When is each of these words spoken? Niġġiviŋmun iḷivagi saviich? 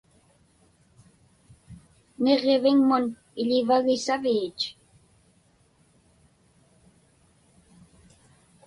Niġġiviŋmun 2.23 3.05
iḷivagi 3.41 3.97
saviich? 4.05 4.63